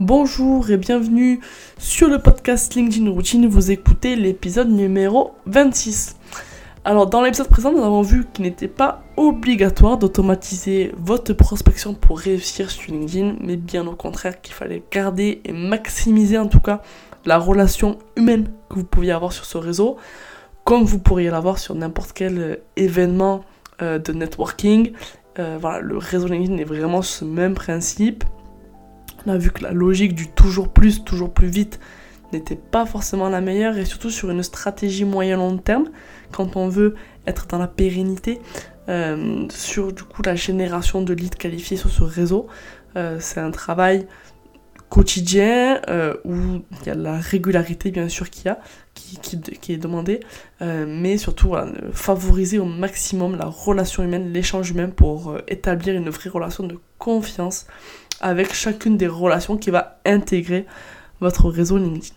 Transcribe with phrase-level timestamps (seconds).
[0.00, 1.40] Bonjour et bienvenue
[1.76, 3.48] sur le podcast LinkedIn Routine.
[3.48, 6.14] Vous écoutez l'épisode numéro 26.
[6.84, 12.20] Alors, dans l'épisode présent, nous avons vu qu'il n'était pas obligatoire d'automatiser votre prospection pour
[12.20, 16.80] réussir sur LinkedIn, mais bien au contraire qu'il fallait garder et maximiser en tout cas
[17.24, 19.96] la relation humaine que vous pouviez avoir sur ce réseau,
[20.62, 23.40] comme vous pourriez l'avoir sur n'importe quel événement
[23.82, 24.92] euh, de networking.
[25.40, 28.22] Euh, voilà, le réseau LinkedIn est vraiment ce même principe.
[29.26, 31.80] On a vu que la logique du toujours plus, toujours plus vite
[32.32, 35.88] n'était pas forcément la meilleure et surtout sur une stratégie moyen-long terme,
[36.32, 36.94] quand on veut
[37.26, 38.40] être dans la pérennité,
[38.88, 42.46] euh, sur du coup la génération de leads qualifiés sur ce réseau.
[43.18, 44.06] c'est un travail
[44.88, 48.58] quotidien euh, où il y a la régularité bien sûr a,
[48.94, 50.20] qui, est demandée,
[50.62, 51.54] euh, mais surtout
[51.92, 56.78] favoriser au maximum la relation humaine, l'échange humain pour euh, établir une vraie relation de
[56.98, 57.66] confiance
[58.20, 60.66] avec chacune des relations qui va intégrer
[61.20, 62.14] votre réseau LinkedIn.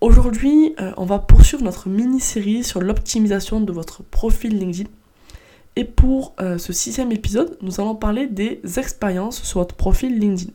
[0.00, 4.90] Aujourd'hui, on va poursuivre notre mini-série sur l'optimisation de votre profil LinkedIn.
[5.76, 10.50] Et pour ce sixième épisode, nous allons parler des expériences sur votre profil LinkedIn.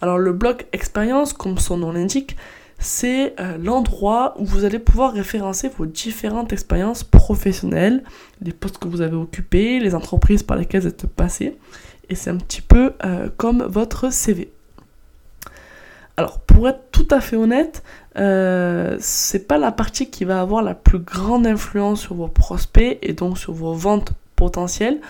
[0.00, 2.36] Alors le blog expérience, comme son nom l'indique,
[2.78, 8.02] c'est euh, l'endroit où vous allez pouvoir référencer vos différentes expériences professionnelles,
[8.40, 11.58] les postes que vous avez occupés, les entreprises par lesquelles vous êtes passé.
[12.10, 14.52] Et c'est un petit peu euh, comme votre CV.
[16.16, 17.82] Alors pour être tout à fait honnête,
[18.18, 22.98] euh, c'est pas la partie qui va avoir la plus grande influence sur vos prospects
[23.00, 25.00] et donc sur vos ventes potentielles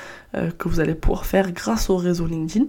[0.58, 2.66] que vous allez pouvoir faire grâce au réseau LinkedIn.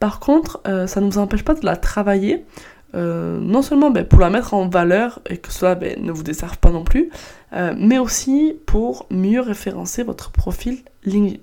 [0.00, 2.44] Par contre, euh, ça ne vous empêche pas de la travailler,
[2.94, 6.22] euh, non seulement ben, pour la mettre en valeur et que cela ben, ne vous
[6.22, 7.10] desserve pas non plus,
[7.52, 11.38] euh, mais aussi pour mieux référencer votre profil LinkedIn.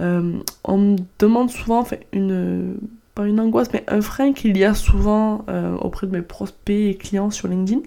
[0.00, 2.76] On me demande souvent, enfin, une,
[3.14, 5.44] pas une angoisse, mais un frein qu'il y a souvent
[5.80, 7.80] auprès de mes prospects et clients sur LinkedIn,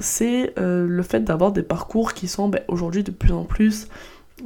[0.00, 3.88] c'est le fait d'avoir des parcours qui sont ben, aujourd'hui de plus en plus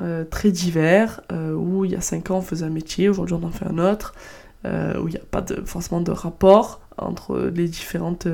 [0.01, 3.35] euh, très divers, euh, où il y a 5 ans on faisait un métier, aujourd'hui
[3.35, 4.15] on en fait un autre,
[4.65, 8.29] euh, où il n'y a pas forcément de rapport entre les, différentes,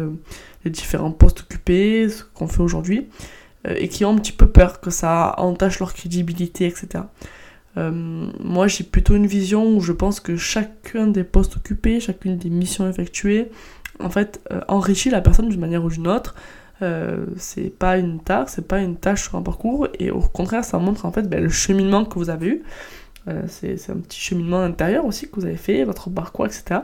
[0.64, 3.08] les différents postes occupés, ce qu'on fait aujourd'hui,
[3.68, 7.04] et qui ont un petit peu peur que ça entache leur crédibilité, etc.
[7.76, 12.50] moi j'ai plutôt une vision où je pense que chacun des postes occupés, chacune des
[12.50, 13.50] missions effectuées,
[14.00, 16.34] en fait, enrichit la personne d'une manière ou d'une autre,
[16.82, 20.64] euh, c'est pas une tâche, c'est pas une tâche sur un parcours, et au contraire,
[20.64, 22.62] ça montre en fait ben, le cheminement que vous avez eu.
[23.28, 26.80] Euh, c'est un petit cheminement intérieur aussi que vous avez fait, votre parcours, etc.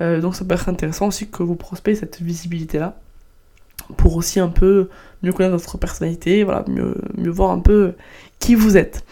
[0.00, 2.96] Euh, donc ça peut être intéressant aussi que vous prospectez cette visibilité-là,
[3.96, 4.88] pour aussi un peu
[5.22, 7.94] mieux connaître votre personnalité, voilà, mieux voir un peu
[8.38, 9.04] qui vous êtes.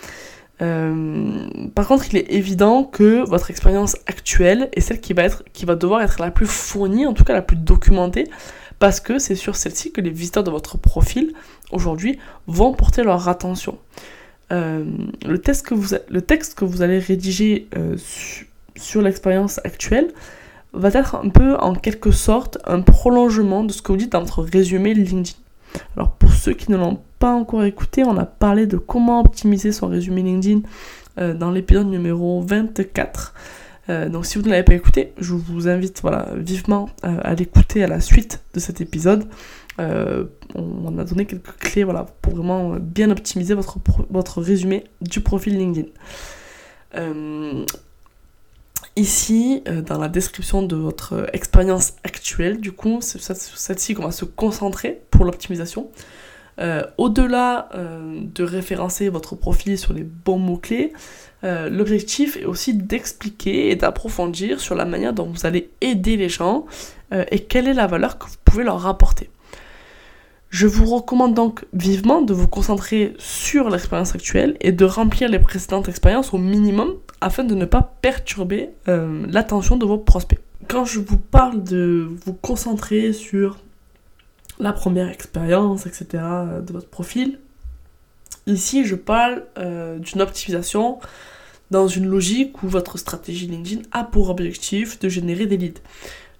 [1.74, 5.64] Par contre, il est évident que votre expérience actuelle est celle qui va, être, qui
[5.64, 8.28] va devoir être la plus fournie, en tout cas la plus documentée,
[8.78, 11.32] parce que c'est sur celle-ci que les visiteurs de votre profil
[11.70, 13.78] aujourd'hui vont porter leur attention.
[14.52, 14.84] Euh,
[15.24, 17.96] le, texte que vous, le texte que vous allez rédiger euh,
[18.76, 20.12] sur l'expérience actuelle
[20.74, 24.20] va être un peu en quelque sorte un prolongement de ce que vous dites dans
[24.20, 25.38] votre résumé LinkedIn.
[25.96, 29.72] Alors pour ceux qui ne l'ont pas encore écouté, on a parlé de comment optimiser
[29.72, 30.60] son résumé LinkedIn
[31.18, 33.34] euh, dans l'épisode numéro 24.
[33.88, 37.34] Euh, donc si vous ne l'avez pas écouté, je vous invite voilà, vivement euh, à
[37.34, 39.26] l'écouter à la suite de cet épisode.
[39.78, 45.88] On, a donné quelques clés voilà, pour vraiment bien optimiser votre résumé du profil LinkedIn.
[48.96, 54.24] Ici, dans la description de votre expérience actuelle, du coup, c'est celle-ci qu'on va se
[54.24, 55.90] concentrer pour l'optimisation.
[56.98, 60.92] Au-delà de référencer votre profil sur les bons mots-clés,
[61.44, 66.28] euh, l'objectif est aussi d'expliquer et d'approfondir sur la manière dont vous allez aider les
[66.28, 66.66] gens
[67.12, 69.28] euh, et quelle est la valeur que vous pouvez leur apporter.
[70.62, 75.40] Je vous recommande donc vivement de vous concentrer sur l'expérience actuelle et de remplir les
[75.40, 80.38] précédentes expériences au minimum afin de ne pas perturber euh, l'attention de vos prospects.
[80.68, 83.58] Quand je vous parle de vous concentrer sur
[84.60, 86.22] la première expérience, etc.,
[86.64, 87.40] de votre profil,
[88.46, 89.42] ici je parle
[89.98, 91.00] d'une optimisation
[91.72, 95.80] dans une logique où votre stratégie LinkedIn a pour objectif de générer des leads.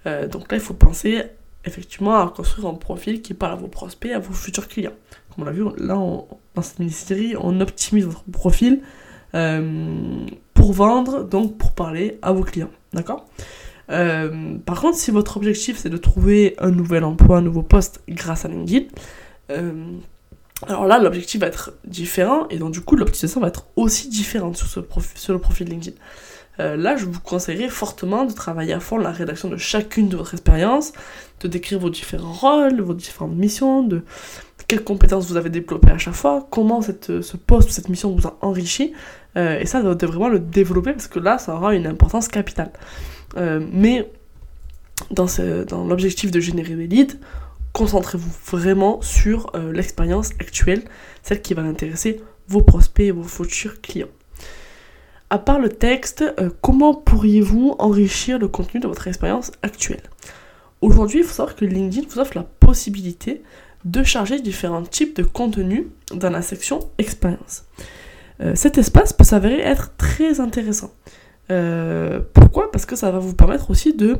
[0.07, 1.25] Euh, donc là, il faut penser
[1.65, 4.93] effectivement à construire un profil qui parle à vos prospects, à vos futurs clients.
[5.31, 8.81] Comme on l'a vu, là, dans cette mini-série, on optimise votre profil
[9.35, 12.71] euh, pour vendre, donc pour parler à vos clients.
[12.93, 13.27] D'accord?
[13.91, 18.03] Euh, Par contre, si votre objectif c'est de trouver un nouvel emploi, un nouveau poste
[18.09, 18.87] grâce à LinkedIn,
[20.69, 24.57] alors là, l'objectif va être différent et donc du coup, l'optimisation va être aussi différente
[24.57, 24.81] sur, ce
[25.17, 25.97] sur le profil LinkedIn.
[26.61, 30.17] Euh, là, je vous conseillerais fortement de travailler à fond la rédaction de chacune de
[30.17, 30.93] votre expérience,
[31.41, 34.03] de décrire vos différents rôles, vos différentes missions, de
[34.69, 38.15] quelles compétences vous avez développées à chaque fois, comment cette, ce poste ou cette mission
[38.15, 38.93] vous a enrichi,
[39.37, 42.29] euh, et ça, vous devez vraiment le développer parce que là, ça aura une importance
[42.29, 42.71] capitale.
[43.37, 44.11] Euh, mais
[45.11, 45.27] dans
[45.87, 47.17] l'objectif de générer des leads,
[47.73, 50.85] concentrez-vous vraiment sur l'expérience actuelle,
[51.23, 54.09] celle qui va intéresser vos prospects et vos futurs clients.
[55.33, 60.03] À part le texte, euh, comment pourriez-vous enrichir le contenu de votre expérience actuelle?
[60.83, 63.43] Aujourd'hui, il faut savoir que LinkedIn vous offre la possibilité
[63.87, 67.65] de charger différents types de contenus dans la section expérience.
[68.43, 70.91] Euh, cet espace peut s'avérer être très intéressant.
[71.51, 72.71] Euh, pourquoi?
[72.71, 74.19] Parce que ça va vous permettre aussi de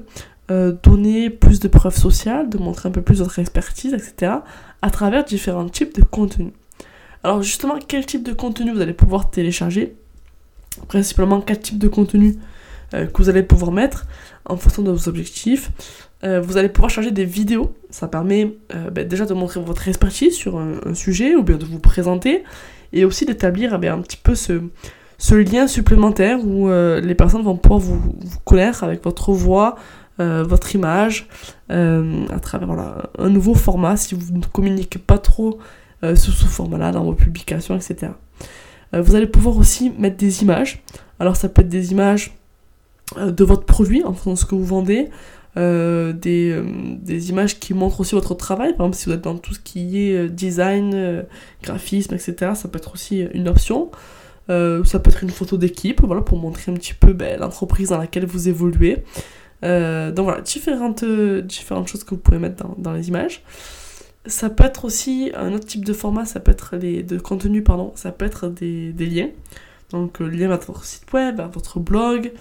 [0.83, 4.33] donner plus de preuves sociales, de montrer un peu plus votre expertise, etc.
[4.83, 6.53] à travers différents types de contenus.
[7.23, 9.97] Alors justement, quel type de contenu vous allez pouvoir télécharger?
[10.89, 12.37] Principalement quatre types de contenus
[12.95, 14.07] euh, que vous allez pouvoir mettre
[14.45, 15.71] en fonction de vos objectifs.
[16.25, 19.89] Euh, vous allez pouvoir charger des vidéos, ça permet euh, ben, déjà de montrer votre
[19.89, 22.45] expertise sur un, sujet ou bien de vous présenter
[22.93, 24.61] et aussi d'établir ben, un petit peu ce,
[25.19, 28.15] ce, lien supplémentaire où les personnes vont pouvoir vous,
[28.45, 29.77] connaître avec votre voix,
[30.19, 31.29] votre image,
[31.69, 32.69] à travers
[33.19, 35.59] un nouveau format si vous ne communiquez pas trop
[36.03, 38.13] sous ce format-là dans vos publications, etc.
[38.95, 40.83] Euh, vous allez pouvoir aussi mettre des images.
[41.19, 42.37] Alors ça peut être des images
[43.17, 45.09] euh, de votre produit en fonction de ce que vous vendez,
[45.57, 48.75] euh, des, images qui montrent aussi votre travail.
[48.75, 51.25] Par exemple, si vous êtes dans tout ce qui est design,
[51.63, 53.91] graphisme, etc., ça peut être aussi une option.
[54.49, 57.99] ça peut être une photo d'équipe, voilà, pour montrer un petit peu ben, l'entreprise dans
[57.99, 59.05] laquelle vous évoluez.
[59.63, 63.43] donc voilà, différentes, différentes choses que vous pouvez mettre dans les images.
[64.27, 67.63] Ça peut être aussi un autre type de format, ça peut être les, de contenu,
[67.63, 69.31] pardon, ça peut être des, des liens.
[69.93, 72.33] Donc euh, lien vers votre site web, vers votre blog,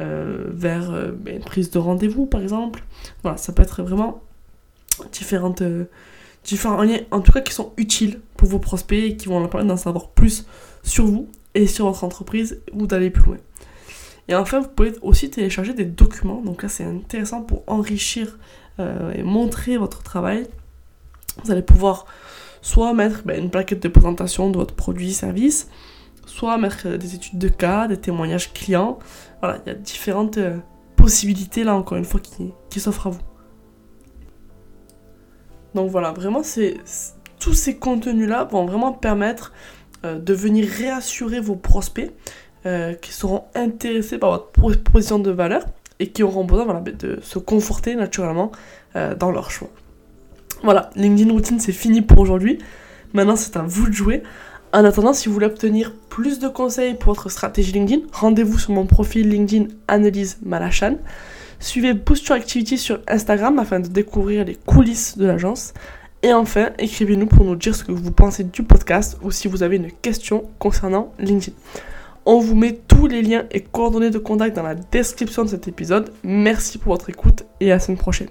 [0.00, 2.84] euh, vers euh, ben, une prise de rendez-vous par exemple.
[3.22, 4.22] Voilà, ça peut être vraiment
[5.12, 5.62] différentes,
[6.44, 9.50] différents liens, en tout cas qui sont utiles pour vos prospects et qui vont leur
[9.50, 10.46] permettre d'en savoir plus
[10.82, 13.36] sur vous et sur votre entreprise ou d'aller plus loin.
[14.28, 16.42] Et enfin, vous pouvez aussi télécharger des documents.
[16.42, 18.38] Donc là, c'est intéressant pour enrichir
[18.78, 20.46] et montrer votre travail
[21.44, 22.06] vous allez pouvoir
[22.62, 25.68] soit mettre ben, une plaquette de présentation de votre produit, service,
[26.26, 28.98] soit mettre euh, des études de cas, des témoignages clients.
[29.40, 30.58] Voilà, il y a différentes euh,
[30.96, 33.20] possibilités là encore une fois qui, s'offrent à vous.
[35.74, 36.76] Donc voilà, vraiment c'est
[37.38, 39.52] tous ces contenus-là vont vraiment permettre
[40.04, 42.12] euh, de venir réassurer vos prospects
[43.00, 45.64] qui seront intéressés par votre proposition de valeur
[46.00, 48.52] et qui auront besoin de se conforter naturellement
[48.94, 49.70] dans leur choix.
[50.62, 52.58] Voilà, LinkedIn Routine, c'est fini pour aujourd'hui.
[53.12, 54.22] Maintenant, c'est à vous de jouer.
[54.72, 58.72] En attendant, si vous voulez obtenir plus de conseils pour votre stratégie LinkedIn, rendez-vous sur
[58.72, 60.96] mon profil LinkedIn Analyse Malachan.
[61.60, 65.72] Suivez Boost Your Activity sur Instagram afin de découvrir les coulisses de l'agence.
[66.22, 69.62] Et enfin, écrivez-nous pour nous dire ce que vous pensez du podcast ou si vous
[69.62, 71.56] avez une question concernant LinkedIn.
[72.26, 75.66] On vous met tous les liens et coordonnées de contact dans la description de cet
[75.66, 76.12] épisode.
[76.22, 78.28] Merci pour votre écoute et à la semaine prochaine.